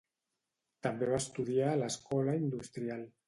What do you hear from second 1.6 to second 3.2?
a l'Escola Industrial.